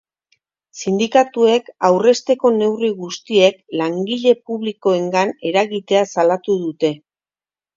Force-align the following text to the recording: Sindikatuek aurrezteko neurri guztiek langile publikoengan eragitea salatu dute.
Sindikatuek 0.83 1.69
aurrezteko 1.89 2.51
neurri 2.55 2.91
guztiek 3.03 3.59
langile 3.83 4.35
publikoengan 4.51 5.37
eragitea 5.51 6.03
salatu 6.17 6.61
dute. 6.67 6.93